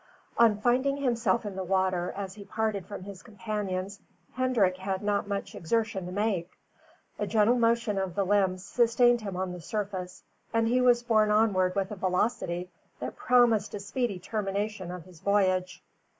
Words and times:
On 0.35 0.59
finding 0.59 0.97
himself 0.97 1.45
in 1.45 1.55
the 1.55 1.63
water 1.63 2.11
as 2.17 2.33
he 2.33 2.43
parted 2.43 2.87
from 2.87 3.03
his 3.03 3.21
companions, 3.21 3.99
Hendrik 4.33 4.77
had 4.77 5.03
not 5.03 5.27
much 5.27 5.53
exertion 5.53 6.07
to 6.07 6.11
make. 6.11 6.57
A 7.19 7.27
gentle 7.27 7.59
motion 7.59 7.99
of 7.99 8.15
the 8.15 8.25
limbs 8.25 8.65
sustained 8.65 9.21
him 9.21 9.35
on 9.37 9.51
the 9.51 9.61
surface, 9.61 10.23
and 10.55 10.67
he 10.67 10.81
was 10.81 11.03
borne 11.03 11.29
onward 11.29 11.75
with 11.75 11.91
a 11.91 11.95
velocity 11.95 12.71
that 12.99 13.15
promised 13.15 13.75
a 13.75 13.79
speedy 13.79 14.17
termination 14.17 14.89
of 14.89 15.03
his 15.05 15.19
voyage. 15.19 15.83